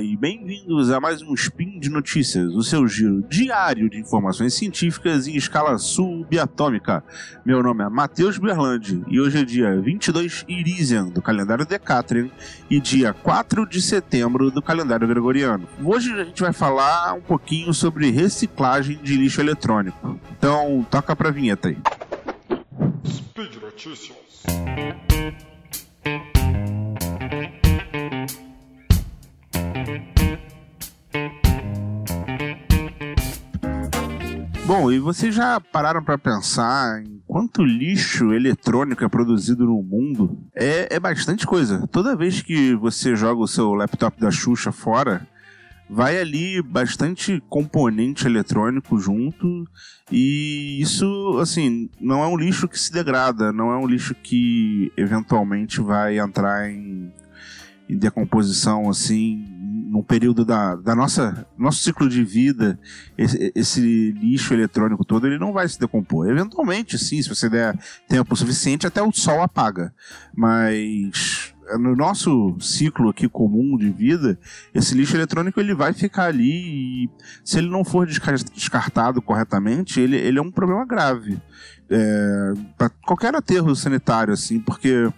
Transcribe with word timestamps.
e 0.00 0.16
bem-vindos 0.16 0.90
a 0.90 1.00
mais 1.00 1.22
um 1.22 1.34
Spin 1.34 1.78
de 1.80 1.90
Notícias, 1.90 2.54
o 2.54 2.62
seu 2.62 2.86
giro 2.86 3.22
diário 3.28 3.90
de 3.90 3.98
informações 3.98 4.54
científicas 4.54 5.26
em 5.26 5.34
escala 5.34 5.76
subatômica. 5.78 7.02
Meu 7.44 7.62
nome 7.62 7.82
é 7.82 7.88
Matheus 7.88 8.38
Berlandi 8.38 9.02
e 9.08 9.20
hoje 9.20 9.38
é 9.38 9.44
dia 9.44 9.80
22 9.80 10.44
Irisian 10.48 11.06
do 11.06 11.20
calendário 11.20 11.66
Decatrian 11.66 12.30
e 12.70 12.78
dia 12.78 13.12
4 13.12 13.68
de 13.68 13.82
setembro 13.82 14.50
do 14.50 14.62
calendário 14.62 15.08
Gregoriano. 15.08 15.68
Hoje 15.82 16.12
a 16.12 16.24
gente 16.24 16.42
vai 16.42 16.52
falar 16.52 17.14
um 17.14 17.20
pouquinho 17.20 17.74
sobre 17.74 18.10
reciclagem 18.10 18.98
de 19.02 19.16
lixo 19.16 19.40
eletrônico. 19.40 20.18
Então, 20.30 20.86
toca 20.90 21.16
pra 21.16 21.30
vinheta 21.30 21.68
aí. 21.68 21.78
Speed 23.04 23.56
Notícias. 23.56 24.16
Bom, 34.68 34.92
e 34.92 34.98
vocês 34.98 35.34
já 35.34 35.58
pararam 35.58 36.04
para 36.04 36.18
pensar 36.18 37.02
em 37.02 37.22
quanto 37.26 37.64
lixo 37.64 38.34
eletrônico 38.34 39.02
é 39.02 39.08
produzido 39.08 39.64
no 39.64 39.82
mundo? 39.82 40.38
É, 40.54 40.94
é 40.94 41.00
bastante 41.00 41.46
coisa. 41.46 41.88
Toda 41.90 42.14
vez 42.14 42.42
que 42.42 42.74
você 42.74 43.16
joga 43.16 43.40
o 43.40 43.48
seu 43.48 43.72
laptop 43.72 44.20
da 44.20 44.30
Xuxa 44.30 44.70
fora, 44.70 45.26
vai 45.88 46.20
ali 46.20 46.60
bastante 46.60 47.42
componente 47.48 48.26
eletrônico 48.26 48.98
junto 48.98 49.64
e 50.12 50.78
isso 50.82 51.38
assim 51.40 51.88
não 51.98 52.22
é 52.22 52.26
um 52.26 52.36
lixo 52.36 52.68
que 52.68 52.78
se 52.78 52.92
degrada 52.92 53.50
não 53.54 53.72
é 53.72 53.78
um 53.78 53.86
lixo 53.86 54.14
que 54.14 54.92
eventualmente 54.98 55.80
vai 55.80 56.18
entrar 56.18 56.70
em, 56.70 57.10
em 57.88 57.96
decomposição 57.96 58.90
assim 58.90 59.46
num 59.88 60.02
período 60.02 60.44
da, 60.44 60.76
da 60.76 60.94
nossa 60.94 61.46
nosso 61.56 61.82
ciclo 61.82 62.08
de 62.08 62.22
vida, 62.22 62.78
esse, 63.16 63.52
esse, 63.54 64.12
lixo 64.12 64.52
eletrônico 64.52 65.04
todo, 65.04 65.26
ele 65.26 65.38
não 65.38 65.52
vai 65.52 65.68
se 65.68 65.78
decompor. 65.78 66.28
Eventualmente, 66.28 66.98
sim, 66.98 67.20
se 67.22 67.28
você 67.28 67.48
der 67.48 67.78
tempo 68.08 68.36
suficiente, 68.36 68.86
até 68.86 69.02
o 69.02 69.12
sol 69.12 69.42
apaga. 69.42 69.92
Mas 70.34 71.54
no 71.76 71.94
nosso 71.94 72.56
ciclo 72.60 73.10
aqui 73.10 73.28
comum 73.28 73.76
de 73.76 73.90
vida, 73.90 74.38
esse 74.72 74.94
lixo 74.94 75.16
eletrônico 75.16 75.60
ele 75.60 75.74
vai 75.74 75.92
ficar 75.92 76.24
ali 76.24 77.04
e 77.04 77.10
se 77.44 77.58
ele 77.58 77.68
não 77.68 77.84
for 77.84 78.06
descartado 78.06 79.20
corretamente, 79.20 80.00
ele, 80.00 80.16
ele 80.16 80.38
é 80.38 80.42
um 80.42 80.50
problema 80.50 80.86
grave. 80.86 81.40
É, 81.90 82.52
para 82.76 82.90
qualquer 82.90 83.34
aterro 83.34 83.74
sanitário, 83.74 84.32
assim, 84.32 84.60
porque 84.60 85.10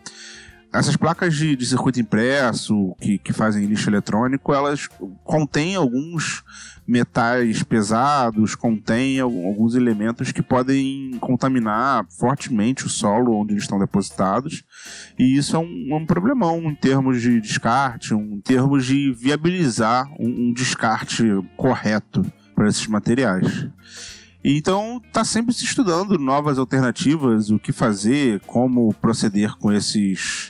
essas 0.72 0.96
placas 0.96 1.34
de, 1.34 1.56
de 1.56 1.66
circuito 1.66 2.00
impresso 2.00 2.94
que, 3.00 3.18
que 3.18 3.32
fazem 3.32 3.66
lixo 3.66 3.90
eletrônico, 3.90 4.54
elas 4.54 4.88
contêm 5.24 5.74
alguns 5.74 6.44
metais 6.86 7.62
pesados, 7.62 8.54
contêm 8.54 9.20
alguns 9.20 9.74
elementos 9.74 10.32
que 10.32 10.42
podem 10.42 11.16
contaminar 11.20 12.06
fortemente 12.08 12.86
o 12.86 12.88
solo 12.88 13.40
onde 13.40 13.52
eles 13.52 13.64
estão 13.64 13.78
depositados. 13.78 14.64
E 15.18 15.36
isso 15.36 15.56
é 15.56 15.58
um, 15.58 15.88
um 15.92 16.06
problemão 16.06 16.58
em 16.62 16.74
termos 16.74 17.20
de 17.20 17.40
descarte, 17.40 18.14
um, 18.14 18.34
em 18.34 18.40
termos 18.40 18.86
de 18.86 19.12
viabilizar 19.12 20.08
um, 20.18 20.48
um 20.48 20.52
descarte 20.52 21.24
correto 21.56 22.24
para 22.54 22.68
esses 22.68 22.86
materiais. 22.86 23.68
Então 24.42 25.02
está 25.06 25.22
sempre 25.22 25.52
se 25.52 25.64
estudando 25.64 26.18
novas 26.18 26.58
alternativas, 26.58 27.50
o 27.50 27.58
que 27.58 27.72
fazer, 27.72 28.40
como 28.46 28.92
proceder 28.94 29.56
com 29.58 29.70
esses 29.70 30.49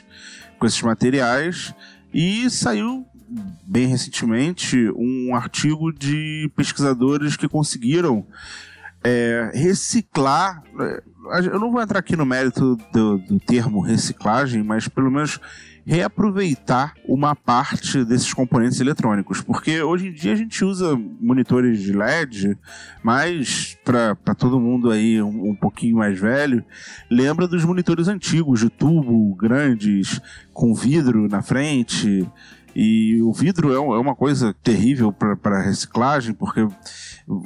com 0.61 0.67
esses 0.67 0.81
materiais. 0.83 1.73
E 2.13 2.47
saiu 2.51 3.03
bem 3.65 3.87
recentemente 3.87 4.77
um 4.95 5.33
artigo 5.33 5.91
de 5.91 6.51
pesquisadores 6.55 7.35
que 7.35 7.47
conseguiram 7.47 8.27
é, 9.03 9.51
reciclar. 9.53 10.63
É, 10.79 11.03
eu 11.45 11.59
não 11.59 11.71
vou 11.71 11.81
entrar 11.81 11.99
aqui 11.99 12.15
no 12.15 12.25
mérito 12.25 12.77
do, 12.91 13.17
do 13.17 13.39
termo 13.39 13.81
reciclagem, 13.81 14.63
mas 14.63 14.87
pelo 14.87 15.11
menos 15.11 15.39
reaproveitar 15.85 16.93
uma 17.07 17.35
parte 17.35 18.03
desses 18.05 18.33
componentes 18.33 18.79
eletrônicos, 18.79 19.41
porque 19.41 19.81
hoje 19.81 20.07
em 20.07 20.13
dia 20.13 20.33
a 20.33 20.35
gente 20.35 20.63
usa 20.63 20.95
monitores 21.19 21.79
de 21.79 21.91
LED, 21.91 22.57
mas 23.03 23.77
para 23.83 24.35
todo 24.35 24.59
mundo 24.59 24.91
aí 24.91 25.21
um, 25.21 25.49
um, 25.49 25.55
pouquinho 25.55 25.97
mais 25.97 26.19
velho, 26.19 26.63
lembra 27.09 27.47
dos 27.47 27.65
monitores 27.65 28.07
antigos 28.07 28.59
de 28.59 28.69
tubo, 28.69 29.35
grandes, 29.35 30.21
com 30.53 30.73
vidro 30.73 31.27
na 31.27 31.41
frente. 31.41 32.27
E 32.75 33.21
o 33.21 33.33
vidro 33.33 33.71
é, 33.71 33.75
é 33.75 33.99
uma 33.99 34.15
coisa 34.15 34.55
terrível 34.63 35.11
para 35.11 35.61
reciclagem, 35.61 36.33
porque 36.33 36.67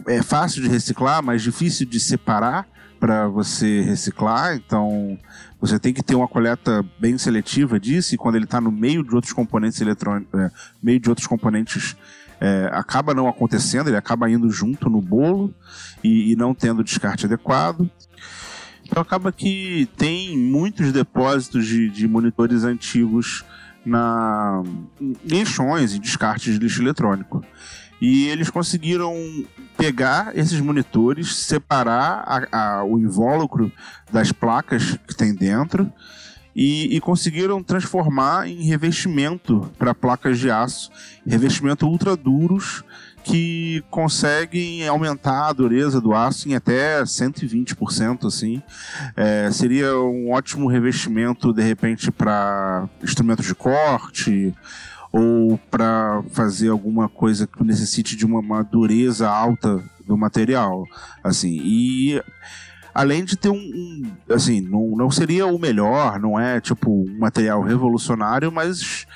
é 0.08 0.22
fácil 0.22 0.62
de 0.62 0.70
reciclar, 0.70 1.24
mas 1.24 1.42
difícil 1.42 1.86
de 1.86 2.00
separar 2.00 2.68
para 3.00 3.28
você 3.28 3.82
reciclar, 3.82 4.56
então 4.56 5.18
você 5.60 5.78
tem 5.78 5.94
que 5.94 6.02
ter 6.02 6.16
uma 6.16 6.28
coleta 6.28 6.84
bem 7.00 7.18
seletiva 7.18 7.80
disso, 7.80 8.16
e 8.16 8.18
quando 8.18 8.36
ele 8.36 8.46
está 8.46 8.62
no 8.62 8.72
meio 8.72 9.04
de 9.04 9.14
outros 9.14 9.34
componentes 9.34 9.82
eletrônicos, 9.82 10.40
é, 10.40 10.52
meio 10.82 11.00
de 11.00 11.10
outros 11.10 11.28
componentes, 11.28 11.96
é, 12.40 12.70
acaba 12.72 13.14
não 13.14 13.28
acontecendo, 13.28 13.90
ele 13.90 13.98
acaba 13.98 14.30
indo 14.30 14.50
junto 14.50 14.90
no 14.90 15.02
bolo 15.02 15.54
e, 16.04 16.32
e 16.32 16.36
não 16.36 16.54
tendo 16.54 16.84
descarte 16.84 17.26
adequado. 17.26 17.90
Então 18.84 19.02
acaba 19.02 19.32
que 19.32 19.90
tem 19.98 20.38
muitos 20.38 20.92
depósitos 20.92 21.66
de, 21.66 21.90
de 21.90 22.08
monitores 22.08 22.64
antigos 22.64 23.44
na, 23.86 24.64
lixões 25.24 25.94
e 25.94 26.00
descartes 26.00 26.54
de 26.54 26.60
lixo 26.60 26.82
eletrônico. 26.82 27.44
E 28.02 28.28
eles 28.28 28.50
conseguiram 28.50 29.16
pegar 29.78 30.38
esses 30.38 30.60
monitores, 30.60 31.36
separar 31.36 32.24
a, 32.52 32.80
a, 32.80 32.84
o 32.84 33.00
invólucro 33.00 33.72
das 34.12 34.32
placas 34.32 34.98
que 35.08 35.16
tem 35.16 35.34
dentro 35.34 35.92
e, 36.56 36.96
e 36.96 37.02
conseguiram 37.02 37.62
transformar 37.62 38.48
em 38.48 38.64
revestimento 38.64 39.72
para 39.78 39.94
placas 39.94 40.40
de 40.40 40.50
aço, 40.50 40.90
revestimento 41.26 41.88
ultra 41.88 42.16
duros 42.16 42.84
que 43.26 43.84
conseguem 43.90 44.88
aumentar 44.88 45.50
a 45.50 45.54
dureza 45.54 46.00
do 46.00 46.14
aço 46.14 46.48
em 46.48 46.54
até 46.54 47.02
120%, 47.02 48.28
assim. 48.28 48.62
É, 49.18 49.50
seria 49.52 49.98
um 49.98 50.32
ótimo 50.32 50.68
revestimento, 50.68 51.52
de 51.52 51.64
repente, 51.64 52.12
para 52.12 52.88
instrumentos 53.02 53.48
de 53.48 53.56
corte 53.56 54.54
ou 55.12 55.58
para 55.72 56.22
fazer 56.34 56.70
alguma 56.70 57.10
coisa 57.10 57.48
que 57.48 57.64
necessite 57.64 58.16
de 58.16 58.28
uma, 58.28 58.40
uma, 58.40 58.64
dureza 58.64 59.28
alta 59.28 59.84
do 60.06 60.16
material, 60.16 60.86
assim. 61.24 61.60
E 61.64 62.22
além 62.94 63.26
de 63.26 63.36
ter 63.36 63.50
um, 63.50 63.56
um, 63.56 64.04
assim, 64.30 64.62
não, 64.62 64.96
não 64.96 65.10
seria 65.10 65.48
o 65.48 65.58
melhor, 65.58 66.20
não 66.20 66.40
é 66.40 66.62
tipo 66.62 66.92
um 66.92 67.18
material 67.18 67.64
revolucionário, 67.64 68.52
mas 68.52 69.08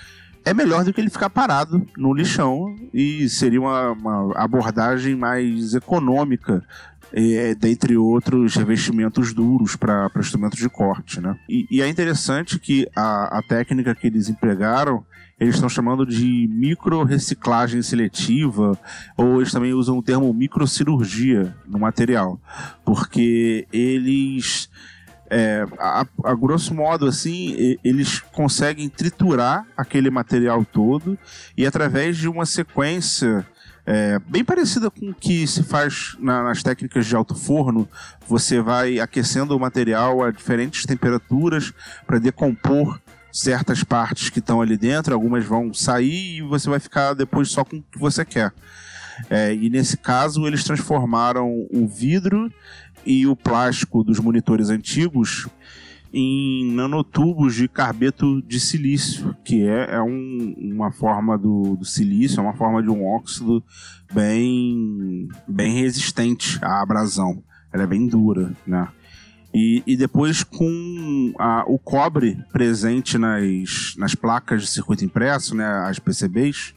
é 0.45 0.53
melhor 0.53 0.83
do 0.83 0.93
que 0.93 1.01
ele 1.01 1.09
ficar 1.09 1.29
parado 1.29 1.85
no 1.97 2.13
lixão 2.13 2.75
e 2.93 3.27
seria 3.29 3.59
uma, 3.59 3.91
uma 3.91 4.37
abordagem 4.37 5.15
mais 5.15 5.73
econômica 5.73 6.63
é, 7.11 7.55
dentre 7.55 7.97
outros 7.97 8.55
revestimentos 8.55 9.33
duros 9.33 9.75
para 9.75 10.09
instrumentos 10.17 10.59
de 10.59 10.69
corte. 10.69 11.19
Né? 11.19 11.35
E, 11.47 11.67
e, 11.69 11.81
é 11.81 11.87
interessante 11.87 12.59
que 12.59 12.87
a, 12.95 13.39
a 13.39 13.41
técnica 13.41 13.95
que 13.95 14.07
eles 14.07 14.29
empregaram 14.29 15.03
eles 15.39 15.55
estão 15.55 15.69
chamando 15.69 16.05
de 16.05 16.49
micro-reciclagem 16.51 17.81
seletiva, 17.81 18.77
ou 19.15 19.37
eles 19.37 19.53
também 19.53 19.73
usam 19.73 19.97
o 19.97 20.03
termo 20.03 20.33
microcirurgia 20.33 21.55
no 21.65 21.79
material, 21.79 22.37
porque 22.83 23.65
eles, 23.71 24.69
é, 25.29 25.65
a, 25.77 26.05
a, 26.23 26.35
grosso 26.35 26.73
modo, 26.73 27.05
assim, 27.05 27.77
eles 27.83 28.19
conseguem 28.19 28.89
triturar 28.89 29.65
aquele 29.77 30.09
material 30.09 30.65
todo 30.65 31.17
e 31.55 31.65
através 31.65 32.17
de 32.17 32.27
uma 32.27 32.45
sequência 32.45 33.45
é, 33.85 34.19
bem 34.19 34.43
parecida 34.43 34.89
com 34.89 35.09
o 35.09 35.13
que 35.13 35.47
se 35.47 35.63
faz 35.63 36.15
na, 36.19 36.43
nas 36.43 36.61
técnicas 36.61 37.05
de 37.05 37.15
alto 37.15 37.35
forno, 37.35 37.87
você 38.27 38.61
vai 38.61 38.99
aquecendo 38.99 39.55
o 39.55 39.59
material 39.59 40.23
a 40.23 40.31
diferentes 40.31 40.85
temperaturas 40.85 41.73
para 42.05 42.19
decompor 42.19 42.99
certas 43.31 43.83
partes 43.83 44.29
que 44.29 44.39
estão 44.39 44.61
ali 44.61 44.77
dentro, 44.77 45.13
algumas 45.13 45.45
vão 45.45 45.73
sair 45.73 46.37
e 46.37 46.41
você 46.41 46.69
vai 46.69 46.79
ficar 46.79 47.13
depois 47.13 47.49
só 47.49 47.63
com 47.63 47.77
o 47.77 47.81
que 47.81 47.99
você 47.99 48.25
quer. 48.25 48.51
É, 49.29 49.53
e 49.53 49.69
nesse 49.69 49.97
caso, 49.97 50.45
eles 50.47 50.63
transformaram 50.63 51.67
o 51.71 51.87
vidro 51.87 52.51
e 53.05 53.25
o 53.27 53.35
plástico 53.35 54.03
dos 54.03 54.19
monitores 54.19 54.69
antigos 54.69 55.47
em 56.11 56.71
nanotubos 56.73 57.55
de 57.55 57.67
carbeto 57.67 58.41
de 58.41 58.59
silício, 58.59 59.35
que 59.43 59.67
é, 59.67 59.95
é 59.95 60.01
um, 60.01 60.55
uma 60.57 60.91
forma 60.91 61.37
do, 61.37 61.75
do, 61.75 61.85
silício, 61.85 62.39
é 62.39 62.43
uma 62.43 62.55
forma 62.55 62.81
de 62.81 62.89
um 62.89 63.05
óxido 63.05 63.63
bem, 64.11 65.27
bem 65.47 65.73
resistente 65.73 66.57
à 66.63 66.81
abrasão. 66.81 67.43
Ela 67.71 67.83
é 67.83 67.87
bem 67.87 68.07
dura, 68.07 68.51
né? 68.65 68.87
E, 69.53 69.83
e 69.85 69.97
depois 69.97 70.43
com 70.43 71.33
a, 71.37 71.63
o 71.67 71.77
cobre 71.77 72.37
presente 72.51 73.17
nas, 73.17 73.95
nas 73.97 74.13
placas 74.15 74.61
de 74.61 74.67
circuito 74.67 75.03
impresso, 75.03 75.55
né, 75.55 75.65
as 75.87 75.97
PCBs, 75.97 76.75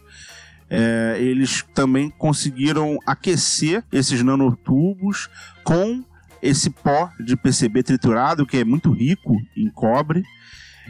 é, 0.70 1.19
eles 1.20 1.62
também 1.74 2.08
conseguiram 2.08 2.98
aquecer 3.06 3.84
esses 3.92 4.22
nanotubos 4.22 5.28
com 5.62 6.02
esse 6.43 6.69
pó 6.71 7.11
de 7.21 7.37
PCB 7.37 7.83
triturado, 7.83 8.44
que 8.44 8.59
é 8.59 8.65
muito 8.65 8.91
rico 8.91 9.37
em 9.56 9.71
cobre. 9.71 10.25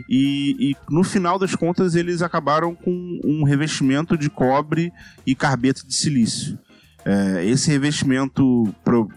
E, 0.08 0.70
e, 0.70 0.76
no 0.88 1.04
final 1.04 1.38
das 1.38 1.54
contas 1.54 1.94
eles 1.94 2.22
acabaram 2.22 2.74
com 2.74 3.20
um 3.22 3.44
revestimento 3.44 4.16
de 4.16 4.30
cobre 4.30 4.90
e 5.26 5.34
carbeto 5.34 5.86
de 5.86 5.94
silício. 5.94 6.58
É, 7.04 7.44
esse 7.44 7.70
revestimento, 7.70 8.72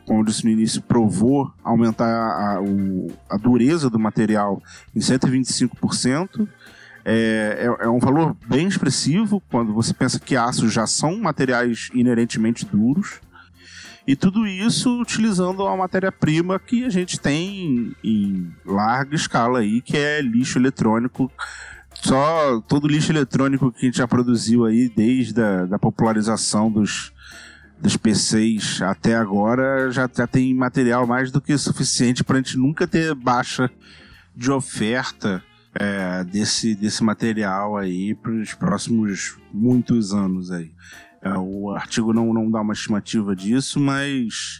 como 0.05 0.21
eu 0.21 0.25
disse 0.25 0.43
no 0.43 0.49
início, 0.49 0.81
provou 0.81 1.51
aumentar 1.63 2.07
a, 2.07 2.61
o, 2.61 3.07
a 3.29 3.37
dureza 3.37 3.89
do 3.89 3.99
material 3.99 4.61
em 4.95 4.99
125%. 4.99 6.47
É, 7.07 7.59
é, 7.79 7.85
é, 7.85 7.87
um 7.87 7.99
valor 7.99 8.35
bem 8.47 8.67
expressivo 8.67 9.39
quando 9.51 9.71
você 9.71 9.93
pensa 9.93 10.19
que 10.19 10.35
aços 10.35 10.73
já 10.73 10.87
são 10.87 11.19
materiais 11.19 11.89
inerentemente 11.93 12.65
duros. 12.65 13.21
E 14.07 14.15
tudo 14.15 14.45
isso 14.45 15.01
utilizando 15.01 15.65
a 15.65 15.75
matéria-prima 15.75 16.59
que 16.59 16.85
a 16.85 16.89
gente 16.89 17.19
tem 17.19 17.95
em 18.03 18.53
larga 18.63 19.15
escala 19.15 19.59
aí, 19.59 19.81
que 19.81 19.97
é 19.97 20.21
lixo 20.21 20.59
eletrônico. 20.59 21.31
Só 21.93 22.61
todo 22.67 22.87
lixo 22.87 23.11
eletrônico 23.11 23.71
que 23.71 23.85
a 23.85 23.85
gente 23.85 23.97
já 23.97 24.07
produziu 24.07 24.65
aí 24.65 24.89
desde 24.95 25.41
a 25.41 25.65
da 25.65 25.79
popularização 25.79 26.71
dos, 26.71 27.11
dos 27.79 27.97
PCs 27.97 28.81
até 28.83 29.15
agora 29.15 29.89
já, 29.89 30.07
já 30.13 30.27
tem 30.27 30.53
material 30.53 31.07
mais 31.07 31.31
do 31.31 31.41
que 31.41 31.57
suficiente 31.57 32.23
para 32.23 32.35
a 32.35 32.41
gente 32.41 32.57
nunca 32.57 32.85
ter 32.85 33.15
baixa 33.15 33.71
de 34.35 34.51
oferta 34.51 35.41
é, 35.73 36.23
desse, 36.23 36.75
desse 36.75 37.03
material 37.03 37.75
aí 37.75 38.13
para 38.13 38.31
os 38.31 38.53
próximos 38.53 39.37
muitos 39.51 40.13
anos 40.13 40.51
aí. 40.51 40.71
É, 41.25 41.29
o 41.39 41.71
artigo 41.71 42.13
não, 42.13 42.31
não 42.31 42.51
dá 42.51 42.61
uma 42.61 42.73
estimativa 42.73 43.35
disso, 43.35 43.79
mas 43.79 44.59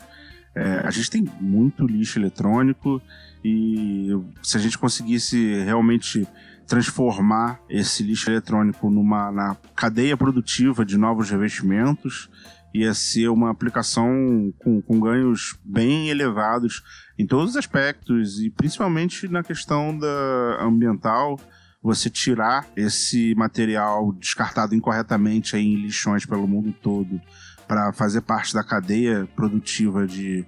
é, 0.56 0.82
a 0.84 0.90
gente 0.90 1.12
tem 1.12 1.24
muito 1.40 1.86
lixo 1.86 2.18
eletrônico 2.18 3.00
e 3.44 4.10
se 4.42 4.58
a 4.58 4.60
gente 4.60 4.76
conseguisse 4.76 5.64
realmente 5.64 6.28
transformar 6.66 7.60
esse 7.70 8.02
lixo 8.02 8.32
eletrônico 8.32 8.90
numa 8.90 9.32
na 9.32 9.56
cadeia 9.76 10.18
produtiva 10.18 10.84
de 10.84 10.98
novos 10.98 11.30
revestimentos 11.30 12.28
ia 12.74 12.94
ser 12.94 13.30
uma 13.30 13.52
aplicação 13.52 14.52
com, 14.58 14.82
com 14.82 15.00
ganhos 15.00 15.58
bem 15.64 16.10
elevados 16.10 16.84
em 17.18 17.28
todos 17.28 17.52
os 17.52 17.58
aspectos 17.58 18.42
e 18.42 18.50
principalmente 18.50 19.28
na 19.28 19.44
questão 19.44 19.96
da 19.96 20.58
ambiental 20.62 21.40
você 21.86 22.10
tirar 22.10 22.68
esse 22.76 23.36
material 23.36 24.12
descartado 24.14 24.74
incorretamente 24.74 25.56
em 25.56 25.76
lixões 25.76 26.26
pelo 26.26 26.48
mundo 26.48 26.74
todo 26.82 27.22
para 27.68 27.94
fazer 27.94 28.22
parte 28.22 28.56
da 28.56 28.64
cadeia 28.64 29.28
produtiva 29.36 30.08
de, 30.08 30.44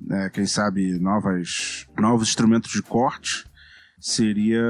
né, 0.00 0.30
quem 0.30 0.46
sabe, 0.46 0.98
novas, 0.98 1.86
novos 1.98 2.28
instrumentos 2.28 2.72
de 2.72 2.82
corte, 2.82 3.44
seria, 4.00 4.64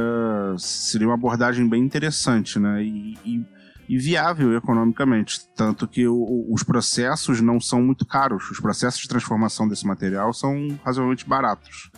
seria 0.59 1.06
uma 1.06 1.15
abordagem 1.15 1.69
bem 1.69 1.82
interessante, 1.82 2.59
né? 2.59 2.82
E, 2.82 3.19
e 3.25 3.59
e 3.88 3.97
viável 3.97 4.55
economicamente. 4.55 5.49
Tanto 5.56 5.88
que 5.88 6.06
o, 6.06 6.47
os 6.53 6.62
processos 6.62 7.41
não 7.41 7.59
são 7.59 7.82
muito 7.82 8.05
caros. 8.05 8.50
Os 8.50 8.61
processos 8.61 9.00
de 9.00 9.09
transformação 9.09 9.67
desse 9.67 9.87
material 9.87 10.35
são 10.35 10.79
razoavelmente 10.85 11.26
baratos. 11.26 11.91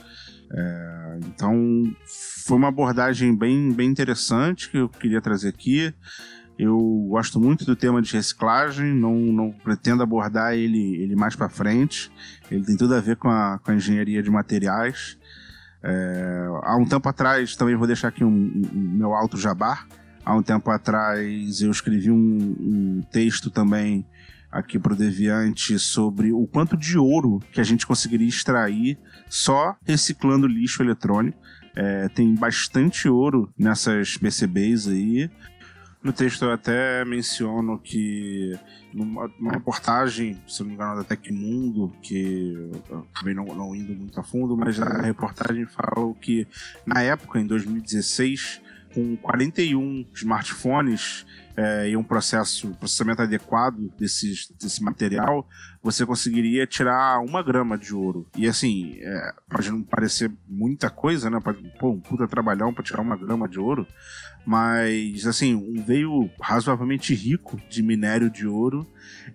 É, 0.52 1.18
então, 1.26 1.84
foi 2.50 2.56
uma 2.56 2.66
abordagem 2.66 3.32
bem, 3.32 3.72
bem 3.72 3.88
interessante 3.88 4.68
que 4.68 4.78
eu 4.78 4.88
queria 4.88 5.20
trazer 5.20 5.50
aqui. 5.50 5.94
Eu 6.58 7.06
gosto 7.08 7.38
muito 7.38 7.64
do 7.64 7.76
tema 7.76 8.02
de 8.02 8.12
reciclagem, 8.12 8.92
não, 8.92 9.14
não 9.14 9.52
pretendo 9.52 10.02
abordar 10.02 10.54
ele, 10.54 10.96
ele 10.96 11.14
mais 11.14 11.36
para 11.36 11.48
frente. 11.48 12.10
Ele 12.50 12.64
tem 12.64 12.76
tudo 12.76 12.96
a 12.96 13.00
ver 13.00 13.14
com 13.14 13.28
a, 13.28 13.60
com 13.60 13.70
a 13.70 13.74
engenharia 13.76 14.20
de 14.20 14.28
materiais. 14.28 15.16
É, 15.80 16.48
há 16.64 16.76
um 16.76 16.84
tempo 16.84 17.08
atrás, 17.08 17.54
também 17.54 17.76
vou 17.76 17.86
deixar 17.86 18.08
aqui 18.08 18.24
um, 18.24 18.28
um 18.74 18.96
meu 18.98 19.14
alto 19.14 19.36
jabá 19.36 19.86
há 20.24 20.34
um 20.34 20.42
tempo 20.42 20.68
atrás 20.70 21.62
eu 21.62 21.70
escrevi 21.70 22.10
um, 22.10 22.16
um 22.16 23.02
texto 23.12 23.48
também 23.48 24.04
aqui 24.50 24.76
para 24.76 24.92
o 24.92 24.96
Deviante 24.96 25.78
sobre 25.78 26.32
o 26.32 26.48
quanto 26.48 26.76
de 26.76 26.98
ouro 26.98 27.40
que 27.52 27.60
a 27.60 27.64
gente 27.64 27.86
conseguiria 27.86 28.26
extrair 28.26 28.98
só 29.28 29.76
reciclando 29.86 30.48
lixo 30.48 30.82
eletrônico. 30.82 31.38
É, 31.74 32.08
tem 32.08 32.34
bastante 32.34 33.08
ouro 33.08 33.52
nessas 33.58 34.16
PCBs 34.16 34.88
aí. 34.88 35.30
No 36.02 36.12
texto 36.12 36.44
eu 36.44 36.52
até 36.52 37.04
menciono 37.04 37.78
que 37.78 38.58
numa, 38.92 39.30
numa 39.38 39.52
reportagem, 39.52 40.40
se 40.48 40.60
não 40.60 40.68
me 40.68 40.74
engano, 40.74 40.96
da 40.96 41.04
Tecmundo, 41.04 41.92
que 42.02 42.70
acabei 43.14 43.34
não, 43.34 43.44
não 43.44 43.74
indo 43.74 43.94
muito 43.94 44.18
a 44.18 44.22
fundo, 44.22 44.56
mas 44.56 44.80
a 44.80 45.02
reportagem 45.02 45.66
fala 45.66 46.12
que 46.14 46.46
na 46.86 47.02
época, 47.02 47.38
em 47.38 47.46
2016, 47.46 48.60
com 48.94 49.16
41 49.16 50.06
smartphones 50.14 51.24
é, 51.56 51.90
e 51.90 51.96
um 51.96 52.02
processo, 52.02 52.74
processamento 52.76 53.22
adequado 53.22 53.90
desse, 53.98 54.32
desse 54.58 54.82
material, 54.82 55.46
você 55.82 56.06
conseguiria 56.06 56.66
tirar 56.66 57.20
uma 57.20 57.42
grama 57.42 57.76
de 57.76 57.94
ouro. 57.94 58.26
E 58.36 58.46
assim, 58.46 58.96
é, 59.00 59.32
pode 59.48 59.70
não 59.70 59.82
parecer 59.82 60.32
muita 60.48 60.90
coisa, 60.90 61.28
né? 61.28 61.38
Pode, 61.42 61.62
pô, 61.78 61.90
um 61.90 62.00
puta 62.00 62.26
trabalhão 62.26 62.72
para 62.72 62.84
tirar 62.84 63.02
uma 63.02 63.16
grama 63.16 63.48
de 63.48 63.60
ouro, 63.60 63.86
mas 64.44 65.26
assim, 65.26 65.54
um 65.54 65.82
veio 65.82 66.30
razoavelmente 66.40 67.14
rico 67.14 67.60
de 67.68 67.82
minério 67.82 68.30
de 68.30 68.46
ouro, 68.46 68.86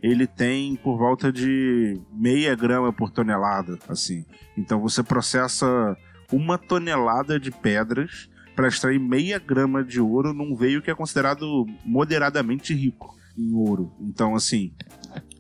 ele 0.01 0.25
tem 0.25 0.75
por 0.77 0.97
volta 0.97 1.31
de 1.31 1.99
meia 2.11 2.55
grama 2.55 2.91
por 2.91 3.11
tonelada, 3.11 3.77
assim. 3.87 4.25
Então 4.57 4.81
você 4.81 5.03
processa 5.03 5.95
uma 6.31 6.57
tonelada 6.57 7.39
de 7.39 7.51
pedras 7.51 8.29
para 8.55 8.67
extrair 8.67 8.99
meia 8.99 9.37
grama 9.37 9.83
de 9.83 9.99
ouro 9.99 10.33
num 10.33 10.55
veio 10.55 10.81
que 10.81 10.89
é 10.89 10.95
considerado 10.95 11.65
moderadamente 11.83 12.73
rico 12.73 13.15
em 13.37 13.53
ouro. 13.53 13.91
Então, 13.99 14.35
assim, 14.35 14.73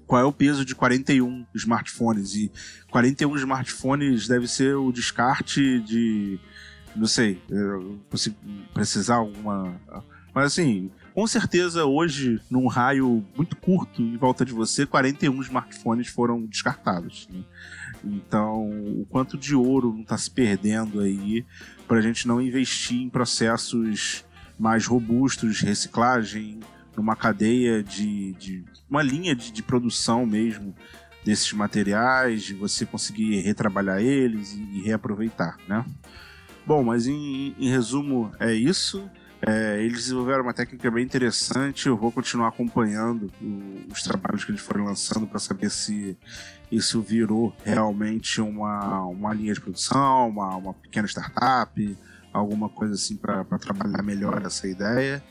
qual 0.05 0.21
é 0.21 0.25
o 0.25 0.31
peso 0.31 0.65
de 0.65 0.75
41 0.75 1.45
smartphones? 1.55 2.35
E 2.35 2.51
41 2.91 3.35
smartphones 3.37 4.27
deve 4.27 4.47
ser 4.47 4.75
o 4.75 4.91
descarte 4.91 5.79
de. 5.79 6.39
Não 6.95 7.07
sei, 7.07 7.41
precisar 8.73 9.15
alguma. 9.15 9.79
Mas 10.33 10.45
assim, 10.45 10.91
com 11.13 11.25
certeza 11.25 11.85
hoje, 11.85 12.41
num 12.49 12.67
raio 12.67 13.25
muito 13.35 13.55
curto 13.55 14.01
em 14.01 14.17
volta 14.17 14.45
de 14.45 14.51
você, 14.51 14.85
41 14.85 15.41
smartphones 15.41 16.07
foram 16.07 16.45
descartados. 16.45 17.27
Né? 17.31 17.41
Então, 18.05 18.69
o 18.69 19.05
quanto 19.09 19.37
de 19.37 19.55
ouro 19.55 19.91
não 19.91 20.01
está 20.01 20.17
se 20.17 20.29
perdendo 20.29 20.99
aí 20.99 21.45
para 21.87 21.97
a 21.97 22.01
gente 22.01 22.27
não 22.27 22.41
investir 22.41 23.01
em 23.01 23.09
processos 23.09 24.23
mais 24.57 24.85
robustos 24.85 25.59
reciclagem, 25.61 26.59
numa 26.95 27.15
cadeia 27.15 27.83
de, 27.83 28.33
de 28.33 28.63
uma 28.89 29.01
linha 29.01 29.35
de, 29.35 29.51
de, 29.51 29.61
produção 29.61 30.25
mesmo 30.25 30.73
desses 31.25 31.51
materiais, 31.51 32.43
de 32.43 32.53
você 32.53 32.85
conseguir 32.85 33.41
retrabalhar 33.41 34.01
eles 34.01 34.53
e, 34.53 34.61
e 34.77 34.81
reaproveitar, 34.81 35.57
né? 35.67 35.83
Bom, 36.65 36.83
mas 36.83 37.05
em, 37.05 37.53
em 37.59 37.69
resumo 37.69 38.31
é 38.39 38.53
isso. 38.53 39.09
É, 39.47 39.79
eles 39.79 40.05
desenvolveram 40.05 40.41
uma 40.41 40.53
técnica 40.53 40.89
bem 40.89 41.03
interessante. 41.03 41.87
Eu 41.87 41.95
vou 41.95 42.11
continuar 42.11 42.47
acompanhando 42.47 43.31
os 43.91 44.01
trabalhos 44.01 44.43
que 44.43 44.51
eles 44.51 44.61
foram 44.61 44.85
lançando 44.85 45.27
para 45.27 45.37
saber 45.37 45.69
se 45.69 46.17
isso 46.71 46.99
virou 46.99 47.55
realmente 47.63 48.41
uma, 48.41 49.05
uma 49.05 49.33
linha 49.35 49.53
de 49.53 49.61
produção, 49.61 50.29
uma, 50.29 50.55
uma 50.55 50.73
pequena 50.73 51.07
startup, 51.07 51.97
alguma 52.33 52.69
coisa 52.69 52.95
assim 52.95 53.15
para 53.15 53.43
trabalhar 53.59 54.01
melhor 54.01 54.41
essa 54.43 54.67
ideia. 54.67 55.23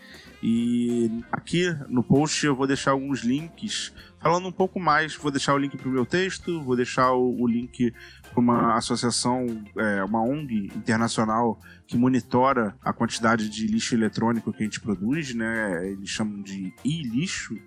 E 0.47 1.11
aqui 1.33 1.75
no 1.89 2.03
post 2.03 2.45
eu 2.45 2.55
vou 2.55 2.67
deixar 2.67 2.91
alguns 2.91 3.21
links 3.21 3.95
falando 4.21 4.47
um 4.47 4.53
pouco 4.53 4.79
mais. 4.79 5.17
Vou 5.17 5.31
deixar 5.31 5.55
o 5.55 5.59
link 5.59 5.75
para 5.75 5.89
o 5.89 5.91
meu 5.91 6.05
texto, 6.05 6.63
vou 6.63 6.77
deixar 6.77 7.13
o, 7.13 7.41
o 7.41 7.47
link 7.47 7.95
para 8.31 8.41
uma 8.41 8.77
associação, 8.77 9.47
é, 9.75 10.05
uma 10.05 10.23
ONG 10.23 10.71
internacional 10.77 11.59
que 11.87 11.97
monitora 11.97 12.77
a 12.85 12.93
quantidade 12.93 13.49
de 13.49 13.67
lixo 13.67 13.95
eletrônico 13.95 14.53
que 14.53 14.63
a 14.63 14.67
gente 14.67 14.81
produz, 14.81 15.35
né? 15.35 15.89
Eles 15.91 16.11
chamam 16.11 16.43
de 16.43 16.75
e-lixo. 16.85 17.59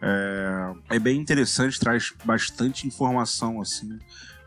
É, 0.00 0.74
é 0.90 0.98
bem 1.00 1.20
interessante, 1.20 1.80
traz 1.80 2.14
bastante 2.24 2.86
informação 2.86 3.60
assim 3.60 3.98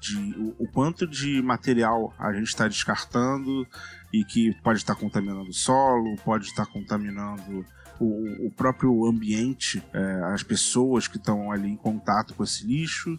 de 0.06 0.18
o, 0.40 0.56
o 0.60 0.68
quanto 0.68 1.08
de 1.08 1.42
material 1.42 2.14
a 2.20 2.32
gente 2.34 2.48
está 2.48 2.68
descartando 2.68 3.68
e 4.14 4.24
que 4.24 4.54
pode 4.62 4.80
estar 4.80 4.96
contaminando 4.96 5.50
o 5.50 5.54
solo, 5.54 6.16
pode 6.24 6.46
estar 6.46 6.66
contaminando 6.68 7.66
o, 8.00 8.48
o 8.48 8.52
próprio 8.52 9.06
ambiente, 9.06 9.82
é, 9.94 10.34
as 10.34 10.44
pessoas 10.44 11.08
que 11.08 11.18
estão 11.18 11.52
ali 11.52 11.70
em 11.70 11.78
contato 11.78 12.34
com 12.34 12.44
esse 12.44 12.66
lixo 12.66 13.18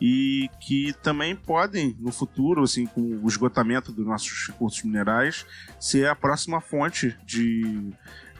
e 0.00 0.48
que 0.60 0.94
também 1.02 1.36
podem, 1.36 1.96
no 2.00 2.10
futuro, 2.10 2.62
assim, 2.62 2.86
com 2.86 3.00
o 3.00 3.28
esgotamento 3.28 3.92
dos 3.92 4.06
nossos 4.06 4.48
recursos 4.48 4.82
minerais, 4.82 5.46
ser 5.78 6.08
a 6.08 6.14
próxima 6.14 6.60
fonte 6.60 7.16
de 7.24 7.92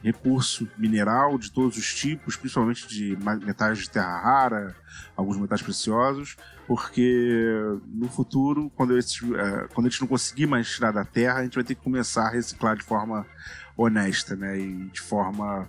recurso 0.04 0.68
mineral 0.76 1.38
de 1.38 1.50
todos 1.50 1.78
os 1.78 1.94
tipos, 1.94 2.37
principalmente 2.37 2.87
de 2.87 3.16
metais 3.42 3.78
de 3.78 3.88
terra 3.88 4.20
rara, 4.20 4.76
alguns 5.16 5.38
metais 5.38 5.62
preciosos, 5.62 6.37
porque 6.66 7.50
no 7.87 8.06
futuro, 8.11 8.70
quando, 8.76 8.99
esse, 8.99 9.25
é, 9.34 9.66
quando 9.73 9.87
a 9.87 9.90
gente 9.90 10.02
não 10.02 10.08
conseguir 10.08 10.46
mais 10.46 10.68
tirar 10.68 10.90
da 10.90 11.06
terra, 11.06 11.38
a 11.38 11.42
gente 11.42 11.54
vai 11.54 11.64
ter 11.64 11.75
que 11.75 11.80
começar 11.80 12.26
a 12.26 12.30
reciclar 12.30 12.76
de 12.76 12.82
forma 12.82 13.26
honesta 13.75 14.37
né, 14.37 14.61
e 14.61 14.90
de 14.90 15.00
forma 15.00 15.66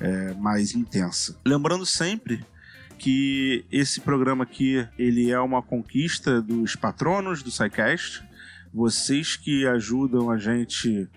é, 0.00 0.34
mais 0.34 0.74
intensa. 0.74 1.38
Lembrando 1.46 1.86
sempre 1.86 2.44
que 2.98 3.64
esse 3.70 4.00
programa 4.00 4.42
aqui 4.42 4.88
ele 4.98 5.30
é 5.30 5.38
uma 5.38 5.62
conquista 5.62 6.42
dos 6.42 6.74
patronos 6.74 7.44
do 7.44 7.50
SciCast, 7.52 8.24
vocês 8.74 9.36
que 9.36 9.68
ajudam 9.68 10.32
a 10.32 10.36
gente 10.36 11.08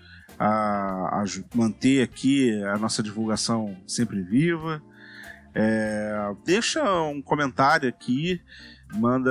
a, 0.42 1.22
a 1.22 1.24
manter 1.54 2.02
aqui 2.02 2.60
a 2.64 2.76
nossa 2.76 3.00
divulgação 3.00 3.76
sempre 3.86 4.20
viva. 4.22 4.82
É, 5.54 6.34
deixa 6.44 6.82
um 7.04 7.22
comentário 7.22 7.88
aqui, 7.88 8.40
manda, 8.92 9.30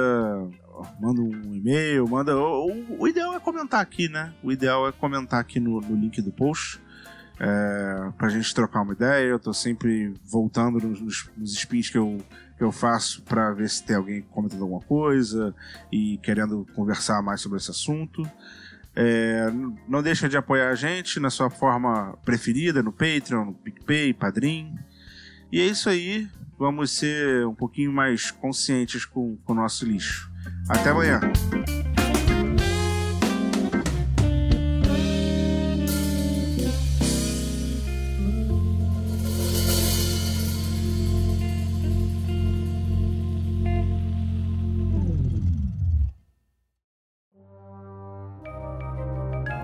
manda 1.02 1.22
um 1.22 1.54
e-mail, 1.54 2.08
manda. 2.08 2.38
O, 2.38 3.02
o, 3.02 3.08
ideal 3.10 3.36
é 3.36 3.40
comentar 3.42 3.82
aqui, 3.82 4.08
né? 4.08 4.34
O 4.42 4.54
ideal 4.54 4.88
é 4.88 4.92
comentar 4.94 5.42
aqui 5.42 5.60
no, 5.60 5.82
no 5.82 5.96
link 5.98 6.22
do 6.22 6.32
post. 6.32 6.80
É, 7.38 8.12
pra 8.18 8.30
gente 8.30 8.54
trocar 8.54 8.82
uma 8.82 8.94
ideia. 8.94 9.26
Eu 9.26 9.40
tô 9.40 9.54
sempre 9.54 10.14
voltando 10.24 10.80
nos, 10.80 11.30
nos 11.36 11.54
spins 11.54 11.90
que 11.90 11.98
eu, 11.98 12.20
que 12.58 12.64
eu 12.64 12.72
faço 12.72 13.22
para 13.24 13.52
ver 13.52 13.70
se 13.70 13.84
tem 13.84 13.98
alguém 13.98 14.22
comentando 14.22 14.62
alguma 14.62 14.82
coisa 14.82 15.54
e 15.92 16.20
querendo 16.20 16.66
conversar 16.74 17.22
mais 17.22 17.42
sobre 17.42 17.58
esse 17.58 17.72
assunto. 17.72 18.24
É, 18.96 19.50
não 19.88 20.04
deixa 20.04 20.28
de 20.28 20.36
apoiar 20.36 20.70
a 20.70 20.76
gente 20.76 21.20
na 21.20 21.30
sua 21.30 21.50
forma 21.50 22.18
preferida, 22.26 22.84
no 22.84 22.92
Patreon, 22.92 23.46
no 23.46 23.54
PicPay, 23.54 24.14
Padrim. 24.14 24.76
E 25.52 25.62
é 25.62 25.66
isso 25.66 25.90
aí. 25.90 26.28
Vamos 26.58 26.92
ser 26.92 27.46
um 27.48 27.56
pouquinho 27.56 27.92
mais 27.92 28.30
conscientes 28.30 29.06
com, 29.06 29.38
com 29.38 29.54
o 29.54 29.56
nosso 29.56 29.86
lixo. 29.86 30.30
Até 30.70 30.90
amanhã. 30.90 31.20